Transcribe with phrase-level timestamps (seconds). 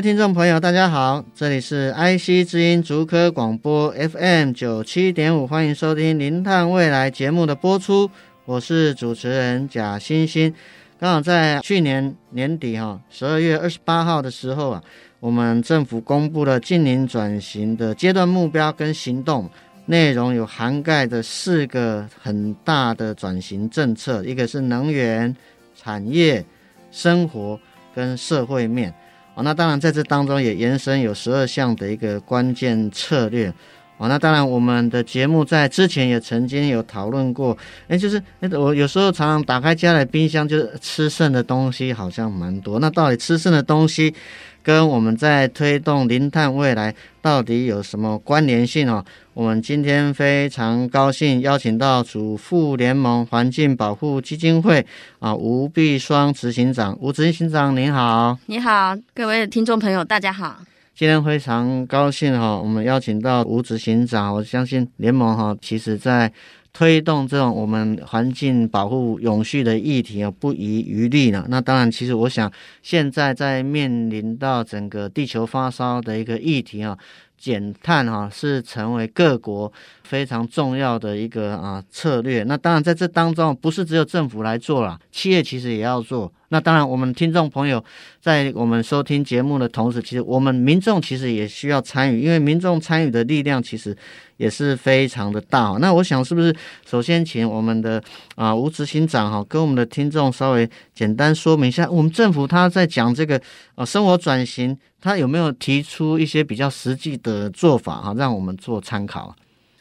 [0.00, 8.10] 听众朋友，大家好，这里是 IC 之音竹科广播 FM 九七点五，欢迎收听《零碳未来》节目的播出。
[8.46, 10.54] 我是主持人贾欣欣，
[10.98, 14.82] 刚好在去年年底哈，十二月二十八号的时候啊，
[15.18, 19.50] 我们政府公布了净零转型的阶段目标跟行动
[19.84, 25.36] 内容，有涵盖的四个很大的转型政策，一个是能源、
[25.76, 26.42] 产业、
[26.90, 27.60] 生活
[27.94, 28.94] 跟社会面。
[29.42, 33.52] 那当然在这当中也延伸有十二项的一个关键策略。
[34.00, 37.54] 哦，那当然，我们的节目在之前也曾经有讨论过。
[37.86, 42.80] 哎，就是那我有时候常常打开家里的冰箱，就是吃剩的东西好像蛮多。
[42.80, 44.14] 那到底吃剩的东西
[44.62, 49.04] 跟我们在推动零碳未来到底有什么关联性哦？
[49.34, 54.86] 我们今天非常高兴邀请到主妇联盟环境保护基金会
[55.18, 58.38] 啊吴碧双执行长，吴执行长您好。
[58.46, 60.60] 你好，各位听众朋友，大家好。
[60.94, 64.34] 今天非常高兴哈，我们邀请到吴执行长。
[64.34, 66.30] 我相信联盟哈，其实在
[66.74, 71.46] 推动这种我们环境保护永续的议题啊，不遗余力呢。
[71.48, 72.52] 那当然，其实我想
[72.82, 76.98] 现在在面临到整个地球发烧的一个议题啊，
[77.38, 79.72] 减碳哈是成为各国
[80.04, 82.42] 非常重要的一个啊策略。
[82.42, 86.30] 那当然在这当中，不是只有政府来做了，企业其实也要做。
[86.52, 87.82] 那当然，我们听众朋友
[88.20, 93.96] 在我们收听节目的同时，其实我们民众其实也需要参与，因为民众参与的力量其实
[94.36, 95.76] 也是非常的大。
[95.80, 96.52] 那我想，是不是
[96.84, 98.02] 首先请我们的
[98.34, 103.40] 啊吴执行长哈，跟我们的听众稍微简单说明一下，我们政府他在讲这个
[103.76, 109.36] 啊生活转型，他有没有提出一些比较实际的做法哈，让我们做参考？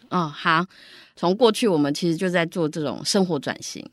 [0.10, 0.64] 哦，好，
[1.16, 3.84] 从过去我们其实就在做这种生活转型。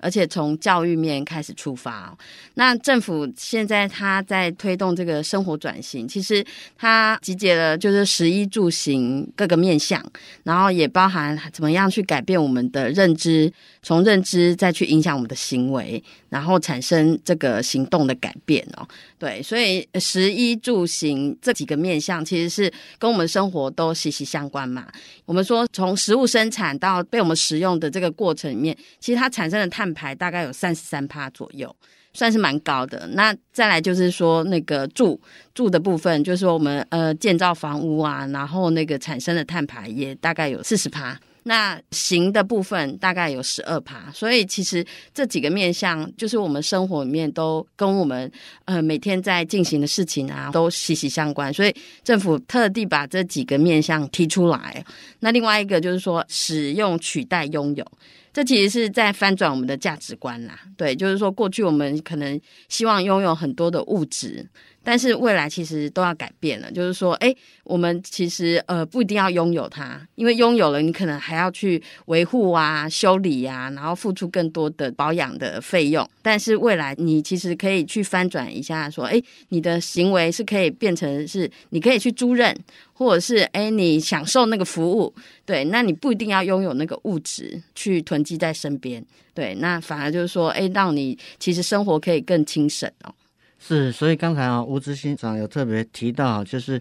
[0.00, 2.16] 而且从教育面开始出发，
[2.54, 6.44] 那政府现在他在推动这个生活转型，其实
[6.76, 10.04] 他集结了就是食衣住行各个面向，
[10.44, 13.52] 然后也包含怎么样去改变我们的认知，
[13.82, 18.86] 从认知再去影响我们的行为，然后产生这个行动的改变哦。
[19.18, 24.86] 对，所以食衣住行这几个面向其实是跟我们生活都息息相关嘛。
[25.24, 31.74] 我们说从食物生产到被我们食用的这个过程里面，其实它产生的碳碳排大概有三十三趴左右，
[32.12, 33.06] 算是蛮高的。
[33.12, 35.20] 那再来就是说那个住
[35.54, 41.16] 住的部分，就是说我们呃建造房屋啊，然后那个产生的碳排也大概有四十趴。
[41.44, 48.28] 那行的部分大概有十二趴，所以其实这几个面向，就是我们生活里面都跟我们
[48.64, 51.54] 呃每天在进行的事情啊，都息息相关。
[51.54, 54.84] 所以政府特地把这几个面向提出来。
[55.20, 57.86] 那另外一个就是说，使用取代拥有。
[58.36, 62.38] 这其实是在翻转我们的价值观啦，对，就是说过去我们可能
[62.68, 64.46] 希望拥有很多的物质，
[64.86, 76.08] 但是未来其实都要改变了，就是说，哎，我们其实呃不一定要拥有它，因为拥有了你可能还要去维护啊、修理啊，然后付出更多的保养的费用。
[76.22, 82.54] 但是未来你其实可以去翻转一下，说，哎，你的行为是可以变成是你可以去租赁。
[82.98, 85.14] 或者是哎，你享受那个服务，
[85.44, 89.04] 对，那你不一定要拥有那个物质去囤积在身边，
[89.34, 93.12] 对，那反而就是说，哎，让你其实生活可以更轻省哦。
[93.58, 96.80] 是，所以刚才啊，吴执行长有特别提到，就是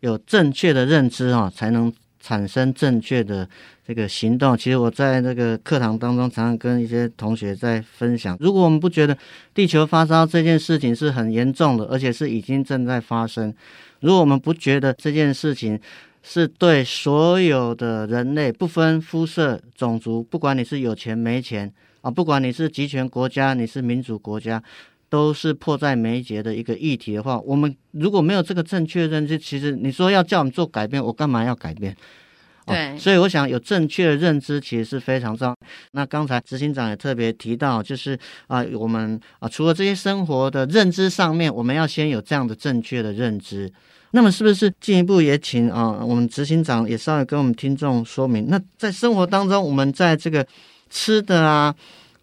[0.00, 3.48] 有正确的认知啊，才能产生正确的
[3.86, 4.56] 这个行动。
[4.56, 9.16] 其实我在那个课堂当中，常常跟一些同学在分享，如果我们不觉得
[9.54, 13.54] 地球发烧这件事情是很严重的，而且是已经正在发生。
[14.00, 15.80] 如果我们不觉得这件事情
[16.22, 21.72] 是对所有的人类不分肤色、种族，不管你是有钱没钱
[22.02, 24.62] 啊，不管你是集权国家，你是民主国家，
[25.08, 31.96] 都是迫在眉睫的一个议题的话，我们如果没有这个正确认知，其实你说要叫我们做改变，我干嘛要改变？
[32.66, 35.56] 对，所以我想有正确的认知其实是非常重要。
[35.92, 38.18] 那刚才执行长也特别提到，就是
[38.48, 43.72] 啊，我们啊，除了这些生活的认知上面，我们要先有这样的正确的认知。
[44.10, 50.44] 那么是不是进一步也请啊，我们执行长也稍微跟我们听众说明，那在生活当中，我们在这个
[50.90, 51.72] 吃的啊，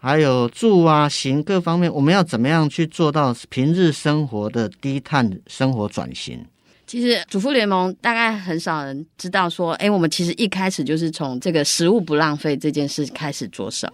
[0.04, 6.46] 还有住啊、行各方面，我们要怎么样去做到平日生活的低碳生活转型？
[6.86, 13.88] 其实主妇联盟大概很少人知道说，哎，我们其实一开始就是从这个食物不浪费这件事开始着手。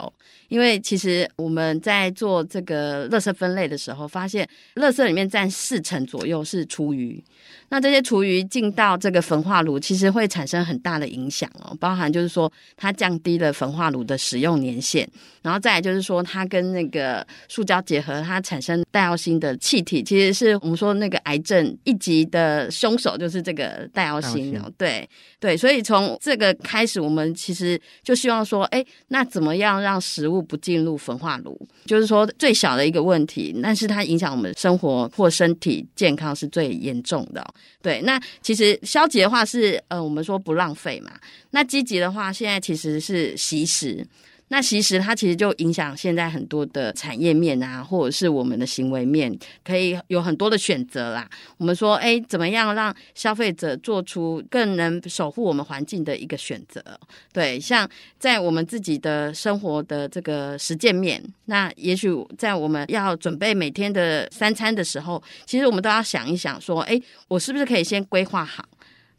[0.49, 7.23] 因为其实我们在做这个垃圾分类的时候，发现垃圾里面占四成左右是厨余。
[7.71, 15.07] 那这些厨余进到这个焚化炉，其实会产生很大的影响哦，包含就是说它降低了焚化炉的使用年限，
[15.43, 25.07] 然后再来就是说它跟那个塑胶结合，它产生戴奥辛的气体，其实是我们说那个癌症一级的凶手就是这个戴奥辛哦，对
[25.39, 31.59] 对，所以从这个开始，我们其实就希望说，哎，那怎么样让食物不进入焚化炉？
[31.85, 37.45] 就是说最小的一个问题，但是它影响我们生活或身体健康是最严重的。
[37.81, 41.11] 对，那其实消极的话是呃，我们说不浪费嘛。
[41.51, 44.05] 那积极的话，现在其实是惜食。
[44.49, 51.29] 那其实它其实就影响现在很多的产业面啊，或者是我们的行为面，可以有很多的选择啦。
[51.57, 56.83] 我们说，哎，怎么样让消费者做出更能守护我们环境的一个选择？
[57.31, 57.87] 对，像
[58.17, 68.65] 在我们自己的生活的这个实践面，那也许在我们要准备每天的三餐的时候，其实我们都要想一想，说，哎，我是不是可以先规划好，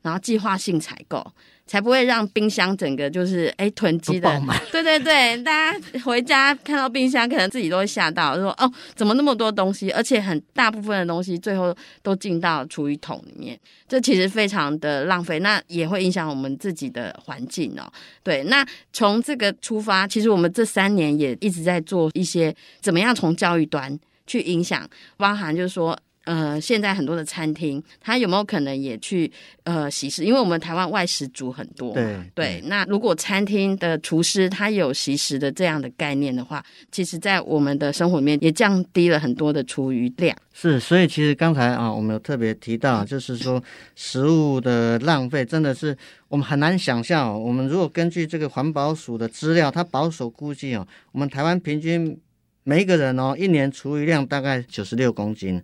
[0.02, 1.24] 然后计划性采购。
[1.70, 11.72] 才不会让冰箱整个就是哎囤积的， 对对对，大家回家看到冰箱，可能自己都会吓到，说哦，怎么那么多东西，而且很大部分的东西最后
[12.02, 13.56] 都进到厨余桶里面，
[13.86, 17.88] 这其实非常的浪费，那也会影响我们自己的环境哦。
[18.24, 23.96] 对，那从这个出发，其实我们这三年也一直在做一些怎么样从教育端
[24.26, 24.84] 去影响，
[25.16, 25.96] 包含就是说。
[26.24, 29.30] 呃，现在很多的餐厅，它有没有可能也去
[29.64, 30.22] 呃习食？
[30.22, 32.62] 因为我们台湾外食族很多，对对。
[32.66, 36.62] 那如果餐厅的厨师他有习食的这样的概念的话，
[36.92, 40.36] 其实，在我们的生活里面也降低了很多的厨余量。
[40.52, 43.60] 是，所以其实刚才啊，我们有特别提到，就是说
[43.96, 45.96] 食物的浪费真的是
[46.28, 47.38] 我们很难想象哦。
[47.38, 52.16] 我们如果根据这个环保署的资料，它保守估计哦，我们台湾平均
[52.62, 55.60] 每一个人哦，一年厨余量大概九十六公斤。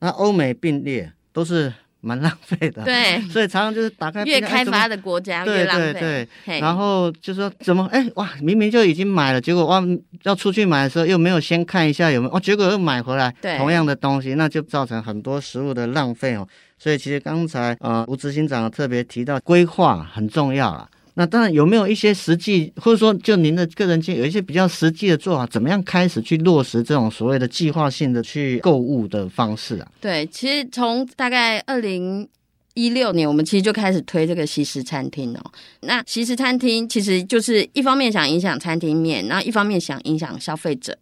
[0.00, 6.00] 那欧美并列都是蛮浪费的，对， 所以常常就是打开越开发的国家越浪费，对。
[6.00, 9.82] 对对，然后就说怎么哎哇，明明就已经买了，结果哇
[10.22, 16.46] 要出去买的时候又没有先看一下有没有哦，结果又买回来同样的东西，那就造成很多食物的浪费哦。
[16.78, 20.88] 所以其实刚才呃吴执行长特别提到规划很重要啊。
[21.18, 29.88] 那当然有没有一些实际，或者说就您的个人经验，有一些比较实际的做法，怎么样开始去落实这种所谓的计划性的去购物的方式啊？
[30.00, 32.28] 对，其实从大概二零
[32.74, 35.50] 一六年，我们其实就开始推这个西式餐厅哦。
[35.80, 40.96] 那西式餐厅其实就是一方面想影响餐厅面，然后一方面想影响消费者。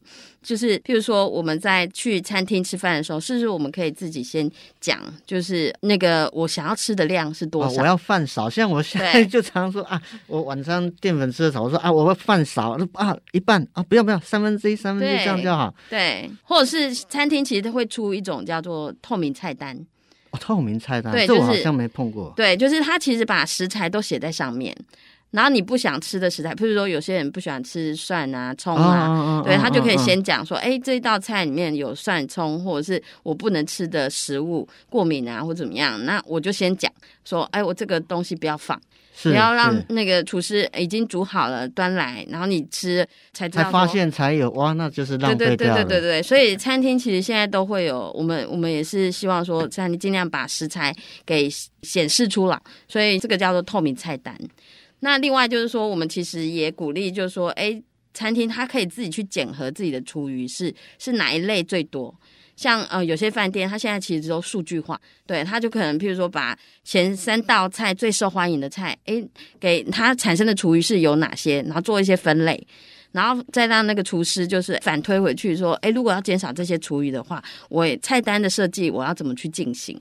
[0.46, 4.48] 就是，譬如说，我们在去餐厅吃饭的时候，是不是我们可以自己先
[4.80, 7.68] 讲，就是那个我想要吃的量是多少？
[7.68, 15.74] 哦、我要饭少，像我现在就常说啊，我晚上淀粉吃的少，我说啊，我要饭少啊，一半啊，不要不要，三分之一，三分之一这样就好。
[15.90, 19.76] 对，或者是餐厅其实会出一种叫做透明菜单。
[20.30, 22.32] 哦，透明菜单，对，这我好像没碰过。
[22.36, 24.72] 对，就是他其实把食材都写在上面。
[25.32, 36.90] 然后你不想吃的食材，譬如说有些人不喜欢吃蒜啊、葱啊，哦、对、哦、他就可以先讲说，哎、哦，这一道菜里面有蒜、葱，或者是我不能吃的食物，过敏啊或怎么样，那我就先讲
[37.24, 38.80] 说，哎，我这个东西不要放，
[39.24, 45.36] 不要让那个厨师已经煮好了端来，然后你吃才知道才发现才有哇，那就是浪费。
[45.36, 50.94] 对对对对对对，所以餐厅其实现在都会有，我们我们也是希望说，餐厅尽量把食材
[51.26, 51.50] 给
[51.82, 52.58] 显示出来，
[52.88, 54.34] 所以这个叫做透明菜单。
[55.00, 57.82] 那另外就是说，我们其实也鼓励，就是说，哎，
[58.14, 62.14] 餐厅它可以自己去检核自己的厨余是是哪一类最多。
[62.56, 69.22] 像呃，有些饭店它现在其实都数据化，对，它就可能譬如说把前三道菜最受欢迎的菜，哎，
[69.60, 72.66] 给它产生的厨余是有哪些，然后做一些分类，
[73.12, 80.00] 然后再让那个厨师就是反推回去说，哎，如果要减少这些厨余的话，我菜单的设计我要怎么去进行？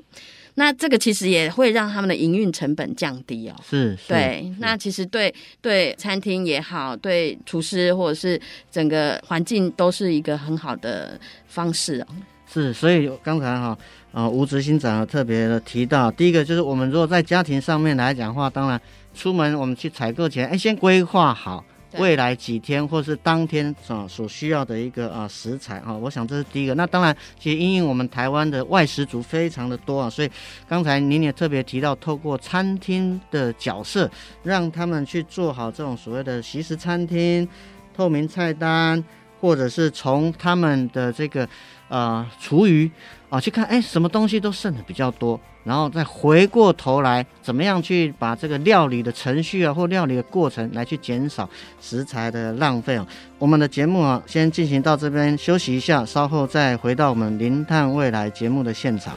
[0.55, 3.55] 那这个其实也会让他们的营运成本降低哦。
[3.63, 4.53] 是，是对。
[4.59, 8.39] 那其实对对餐厅也好，对厨师或者是
[8.71, 12.07] 整个环境都是一个很好的方式哦。
[12.47, 13.77] 是，所以刚才哈
[14.11, 18.79] 啊吴执行长特别的提到，第一个就是我们如果在家庭上面来讲的话，当然
[19.13, 21.63] 出门我们去采购前，哎，先规划好。
[21.97, 26.73] 未来几天或是当天啊所需要的一个啊食材啊，我想这是第一个。
[26.75, 30.29] 那当然，其实因为我们台湾的外食族非常的多啊，所以
[30.67, 34.09] 刚才您也特别提到，透过餐厅的角色，
[34.43, 37.47] 让他们去做好这种所谓的惜食餐厅、
[37.95, 39.03] 透明菜单。
[39.41, 41.47] 或者是从他们的这个
[41.87, 42.89] 呃厨余
[43.29, 51.49] 啊去看，哎，什么东西都剩的比较多，然后再回过头来，怎么样去把这个料理的程序啊或料理的过程来去减少
[51.81, 53.05] 食材的浪费啊。
[53.37, 59.13] 我们的节目啊，先进行到这边休息一下，稍后再回到我们零碳未来节目的现场。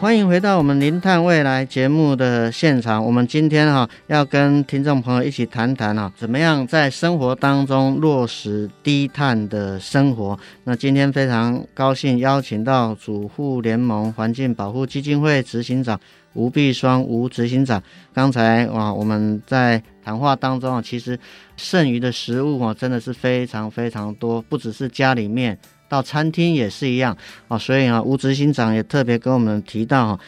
[0.00, 3.04] 欢迎回到我们《零碳未来》节目的现场。
[3.04, 10.38] 我们今天哈要跟听众朋友一起谈谈哈，怎么样在生活当中落实低碳的生活。
[10.62, 15.98] 那今天非常高兴邀请到主妇联盟环境保护基金会执行长
[16.32, 17.82] 吴碧双吴执行长。
[18.14, 21.18] 刚才哇，我们在谈话当中啊，其实
[21.56, 25.58] 剩余的食物啊，真的是非常非常多，不只是家里面。
[25.88, 27.16] 到餐厅也是一样
[27.48, 30.18] 啊，所以啊，吴执行长也特别跟我们提到，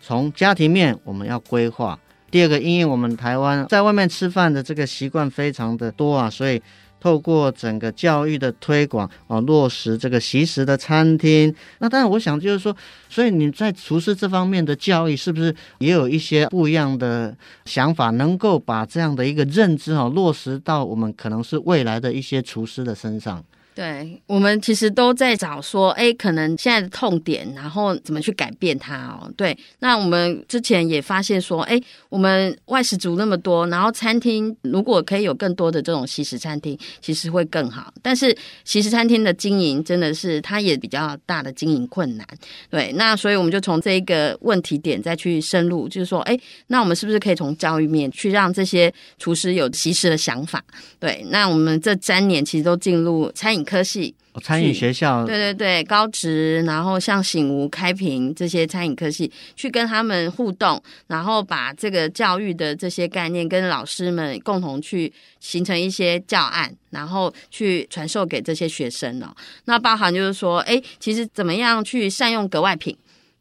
[0.00, 1.98] 从家庭面我们要规划。
[2.30, 6.60] 第二个，因为我们台湾在外面吃饭的这个习惯非常的多啊，所以
[7.00, 11.54] 透过整个教育的推广啊，落实这个习食的餐厅。
[11.78, 12.76] 那当然，我想就是说，
[13.08, 17.34] 所以你在厨师这方面的教育，是不是也有一些不一样的
[17.64, 23.42] 想法，能够把这样的一个认知啊，落实到我们可能是未来的一些厨师的身上？
[23.78, 29.30] 对，我们其实都在找说，哎，可能现在的痛点，然后怎么去改变它哦。
[29.36, 37.94] 对，那我们之前也发现说，哎，我们外食族那么多，然后餐厅如果可以有更多的这种西食餐厅，其实会更好。
[38.02, 42.26] 但是西食餐厅的经营真的是它也比较大的经营困难。
[42.68, 50.60] 对，那所以我们就从这一个问题点再去深入，就是说，哎，那我们是不是可以从教育面去让这些厨师有西食的想法？
[50.98, 53.64] 对，那我们这三年其实都进入餐饮。
[53.68, 69.28] 科系，餐饮学校，对对对，高职，然后像醒吾、开平这些餐饮科系，去跟他们互动，然后把这个教育的这些概念跟老师们共同去形成一些教案，然后去传授给这些学生哦。
[69.66, 72.96] 那包含就是说，哎，其实怎么样去善用格外品？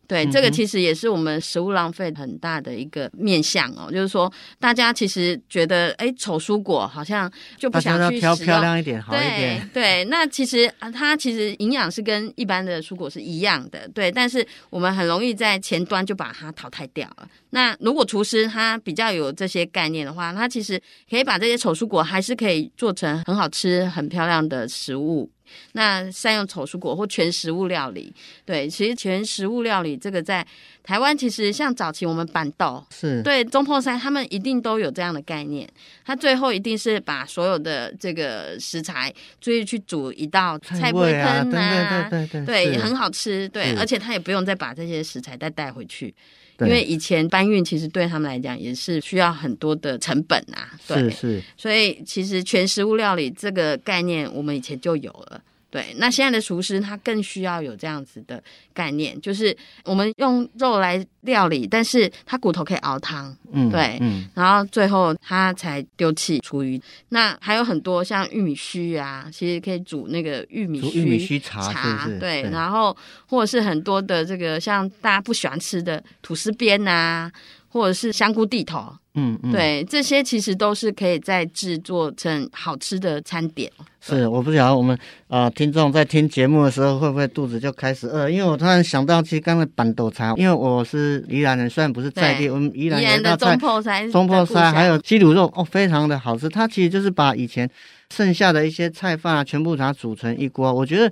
[0.08, 9.70] 对，这个其实也是我们食物浪费很大的一个面向哦，就是说大家其实觉得，哎，丑蔬果好像就不想去挑漂亮一点，好一点。
[9.74, 14.12] 对对，那其实啊，它其实营养是跟一般的蔬果是一样的，对。
[14.12, 17.28] 但是我们很容易在前端就把它淘汰掉了。
[17.50, 25.30] 那如果厨师他比较有这些概念的话，他其实可以把这些丑蔬果还是可以做成很好吃、很漂亮的食物。
[25.74, 28.14] 那善用丑蔬果或全食物料理，
[28.46, 30.46] 对，其实全食物料理这个在
[30.84, 35.68] 台湾，其实像早期我们板豆是对中破山，他们一定都有这样的概念。
[36.06, 46.14] 他最后一定是把所有的这个食材，注意去煮一道菜不会喷啊，对对对对，对，也很好吃，对，而且他也不用再把这些食材再带回去。
[46.62, 55.42] 因为以前搬运其实对他们来讲也是需要很多的成本啊，对，是是，所以其实全食物料理这个概念我们以前就有了。
[55.70, 58.42] 对，那现在的厨师他更需要有这样子的
[58.74, 66.82] 概念，就是我们用肉来料理，但是他骨头可以熬汤，嗯，对，嗯，然后最后他才丢弃厨余。
[67.10, 72.96] 那还有很多像玉米须啊，其实可以煮那个玉米须玉米须茶，茶是是对，对，然后
[73.28, 77.30] 或者是很多的这个像大家不喜欢吃的吐司边啊，
[77.78, 78.92] 或者是香菇地头。
[79.20, 83.72] 嗯，嗯，对，这些其实都是可以再制作成好吃的餐点。
[84.00, 84.96] 是，我不晓得我们
[85.28, 88.30] 啊、呃，听众在听节目的时候会不会肚子就开始饿？
[88.30, 96.48] 因为我突然想到，其实刚才板豆菜，因为我是宜兰人，虽然不是在地，我们宜兰有一道菜，中破菜，中破菜还有鸡卤肉哦，非常的好吃。
[96.48, 97.68] 它其实就是把以前
[98.14, 100.72] 剩下的一些菜饭啊，全部把它煮成一锅。
[100.72, 101.12] 我觉得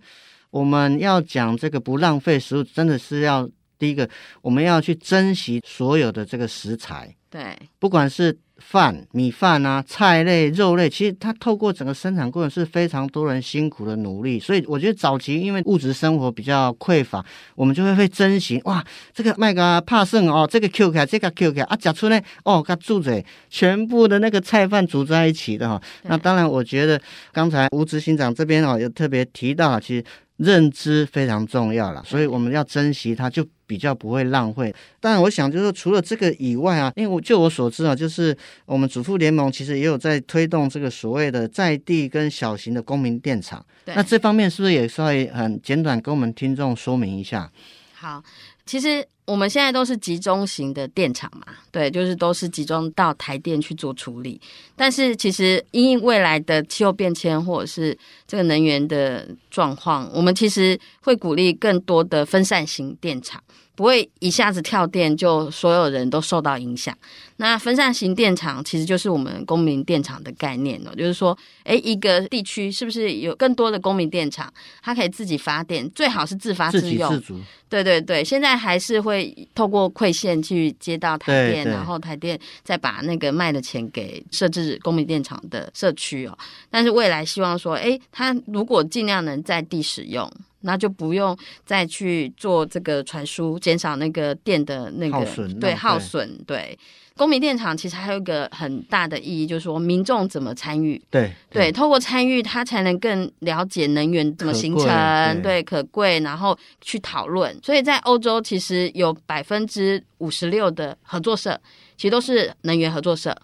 [0.52, 4.10] 我们要讲这个不浪费食物，真的是要第一个，
[4.42, 7.16] 我们要去珍惜所有的这个食材。
[7.30, 14.40] 对，不管是饭、米饭啊、菜类、肉类，其实它透过整个生产过程是非常多人辛苦的努力。
[14.40, 18.82] 所以我觉得早期因为物质生活比较匮乏，我们就会会珍惜哇，
[19.14, 25.82] 这个麦个怕剩哦，这个 Q 开，这个 Q 开啊，夹出来哦，它住嘴全部的那个菜饭煮在一起的哈。
[26.04, 27.02] 那当然，我觉得
[27.34, 30.06] 刚才吴执行长这边哦，有特别提到，其实。
[30.38, 34.74] 认知非常重要了，所以我们要珍惜它，就比较不会浪费。
[35.00, 43.66] 当然，我想就是说，除了这个以外啊，因为我就我所知啊，就是我们主妇联盟其实也有在推动这个所谓的在地跟小型的公民电厂。
[43.86, 47.52] 那这方面是不是也稍微很简短跟我们听众说明一下？
[47.94, 48.22] 好。
[48.66, 54.40] 其实我们现在都是集中型的电厂嘛，对，就是都是集中到台电去做处理。
[54.76, 63.42] 但是其实因未来的气候变迁或者是这个能源的状况，我们其实会鼓励更多的分散型电厂。
[63.76, 66.98] 不会一下子跳电，就所有人都受到影响。
[67.36, 74.50] 那分散型电厂其实就是我们公民电厂的概念哦，就是说，诶，一个地区是不是有更多的公民电厂，
[74.82, 77.10] 它可以自己发电，最好是自发自用。
[77.10, 77.42] 自给自足。
[77.68, 79.15] 对对对，现在还是会
[79.54, 86.38] 透过馈线去接到台电，然后台电再把那个卖的钱给设置公民电厂的社区哦。
[86.70, 90.32] 但是未来希望说，哎，它如果尽量能在地使用。
[90.66, 96.38] 那就不用再去做这个传输，减少那个电的那个耗损，对耗损。
[96.46, 96.78] 对，
[97.16, 101.00] 公民电厂其实还有一个很大的意义，就是说民众怎么参与。
[101.12, 107.56] 对对，透过参与，他才能更了解能源怎么形成，对，可贵，然后去讨论。
[107.64, 111.60] 所以在欧洲，其实有百分之五十六的合作社，
[111.96, 113.36] 其实都是能源合作社。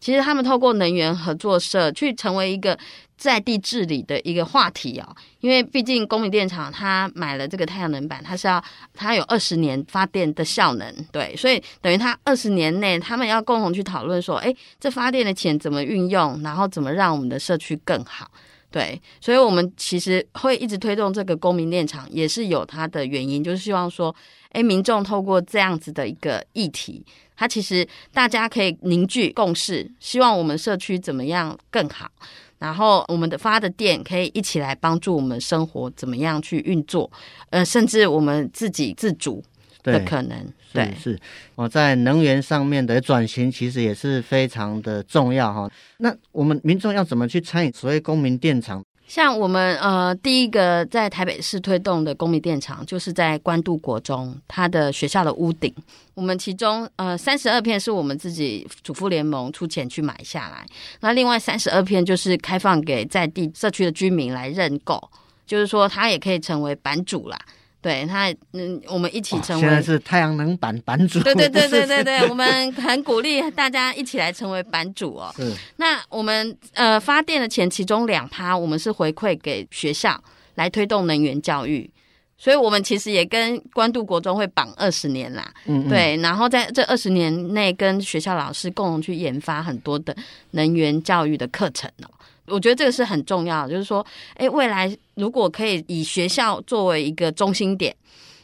[0.00, 2.78] 其实他们透过能源合作社去成为一个。
[3.16, 18.30] 在地治理的一个话题哦，因为毕竟公民电厂它买了这个太阳能板，它是要它有二十年发电的效能，对，所以等于它二十年内他们要共同去讨论说，哎，这发电的钱怎么运用，然后怎么让我们的社区更好，
[18.70, 24.14] 对，所以我们其实会一直推动这个公民电厂，也是有它的原因，就是希望说，
[24.50, 27.04] 哎，民众透过这样子的一个议题，
[27.36, 32.10] 它其实大家可以凝聚共识，希望我们社区怎么样更好。
[32.58, 37.10] 然后我们的发的电可以一起来帮助我们生活怎么样去运作，
[37.50, 39.42] 呃，甚至我们自己自主
[39.82, 40.38] 的可能。
[40.72, 41.20] 对，对是
[41.54, 45.70] 我在能源上面的转型其实也是非常的重要哈。
[45.98, 48.82] 那我们民众要怎么去参与所谓公民电厂？
[49.06, 55.72] 像我们呃，第一个在台北市推动的公民电厂，就是在关渡国中，它的学校的屋顶。
[56.14, 60.66] 我们其中呃三十二片是我们自己主妇联盟出钱去买下来，
[61.00, 65.10] 那另外三十二片就是开放给在地社区的居民来认购，
[65.46, 67.38] 就是说他也可以成为版主啦。
[67.84, 69.60] 对他，嗯，我们一起成为。
[69.60, 71.20] 现在是太阳能板版主。
[71.20, 75.30] 对对对 对对对，我们很鼓励大家一起来成为版主哦。
[75.36, 75.52] 是。
[75.76, 80.18] 那我们呃发电的钱，其中两趴我们是回馈给学校
[80.54, 81.90] 来推动能源教育，
[82.38, 85.52] 所以我们其实也跟关渡国中会绑二十年啦。
[85.66, 85.88] 嗯，嗯。
[85.90, 90.16] 对，然后在这二十年内，跟学校老师共同去研发很多的
[90.52, 92.08] 能源教育的课程哦。
[92.46, 94.04] 我觉得这个是很重要，就是说，
[94.36, 97.94] 哎，未来如果可以以学校作为一个中心点。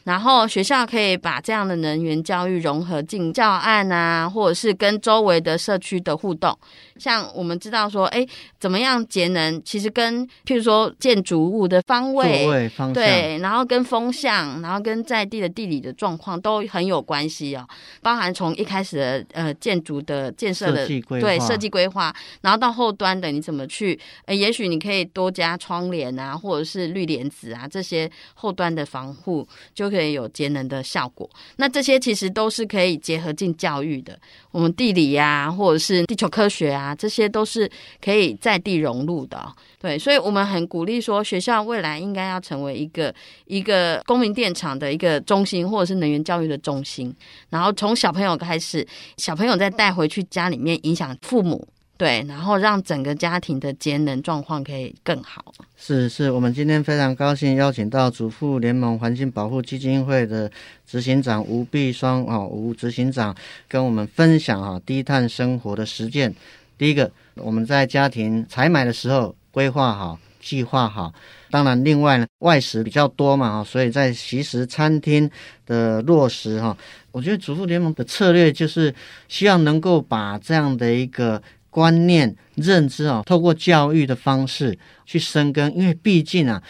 [0.03, 6.57] 然后学校可以把这样的能源教育融合进教案啊，或者是跟周围的社区的互动。
[6.97, 8.25] 像我们知道说，哎，
[8.59, 9.61] 怎么样节能？
[9.63, 17.67] 其实跟譬如说建筑物的方位、位方向，对，然后跟风向，然后跟在地的地理的状况都很有关系哦。
[18.01, 23.99] 包含从一开始的呃建筑的建设的设计规划，对，设计规划，然后到后端的你怎么去？
[24.25, 29.91] 呃，也许你可以多加窗帘啊，或者是绿帘子啊，这些后端的防护就。
[29.91, 34.17] 可以有节能的效果，那这些其实都是可以结合进教育的。
[34.51, 37.69] 我们地理呀、啊，或者是地球科学啊，啊这些都是
[38.03, 39.39] 可以在地融入的。
[39.79, 43.13] 对，所以我们很鼓励说，学校未来应该要成为一个
[43.45, 47.15] 一个公民电厂的一个中心，或者是能源教育的中心。
[47.49, 48.85] 然后从小朋友开始，
[49.17, 51.67] 小朋友再带回去家里面，影响父母。
[51.97, 55.53] 对，然后让整个家庭的节能状况可以更好。
[55.77, 60.51] 是是，我们今天非常高兴邀请到祖父联盟环境保护基金会的
[60.87, 63.35] 执行长吴碧双啊，吴执行长
[63.67, 66.33] 跟我们分享啊低碳生活的实践。
[66.81, 71.13] 第一个，我们在家庭采买的时候规划好、计划好。
[71.51, 75.29] 当然，另外呢，外食比较多嘛，哈所以在其实餐厅
[75.67, 76.75] 的落实哈，
[77.11, 78.91] 我觉得主妇联盟的策略就是
[79.27, 81.39] 希望能够把这样的一个。
[81.69, 86.61] 观念认知啊，透过教育的方式去深耕，因为毕竟啊，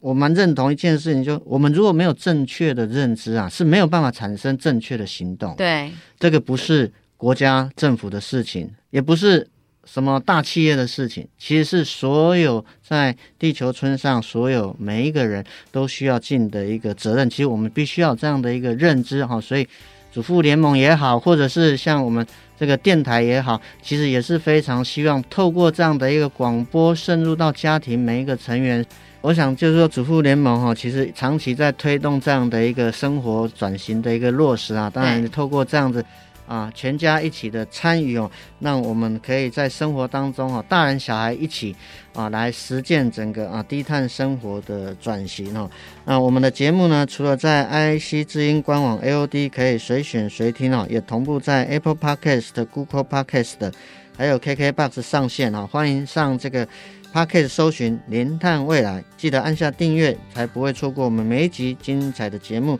[0.00, 5.54] 我们认同一件事情，就我们如果没有正确的认知啊，是没有办法产生正确的行动。
[5.54, 9.48] 对，这个不是国家政府的事情，也不是
[9.90, 17.30] 什么大企业的事情，其实是所有在地球村上所有每一个人都需要尽的一个责任。
[17.30, 19.66] 其实我们必须要这样的一个认知哈，所以
[20.12, 22.26] 主妇联盟也好，或者是像我们。
[22.60, 28.84] 这个电台也好，其实也是非常希望透过这样的一个广播渗入到家庭每一个成员。
[29.20, 34.90] 我想就是说，主妇联盟哈，其实长期在推动这样的一个生活转型的一个落实啊。
[34.90, 36.04] 当然，透过这样子
[36.48, 41.76] 啊，全家一起的参与哦，让我们可以在生活当中哦，大人小孩一起
[42.14, 45.70] 啊来实践整个啊低碳生活的转型哦。
[46.06, 53.72] 那我们的节目呢，除了在 IC 之音官网 AOD 可以随选随听哦，也同步在 Apple Podcast、Google Podcast
[54.16, 55.68] 还有 KKBox 上线哦。
[55.70, 56.66] 欢迎上这个
[57.12, 62.78] Podcast 搜寻“零碳未来”，记得按下订阅，才不会错过我们每一集精彩的节目。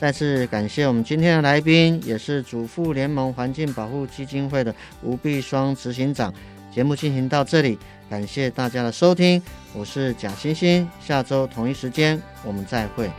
[0.00, 6.32] 再次感谢我们今天的来宾，也是主妇联盟环境保护基金会的吴碧双执行长。
[6.72, 7.76] 节目进行到这里，
[8.08, 9.42] 感谢大家的收听，
[9.74, 13.10] 我是贾欣欣，下周同一时间我们再会。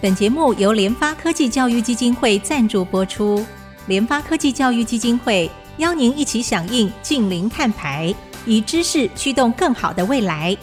[0.00, 3.44] 本节目由联发科技教育基金会赞助播出，
[3.88, 8.14] 联发科技教育基金会邀您一起响应近零碳排，
[8.46, 10.56] 以知识驱动更好的未来。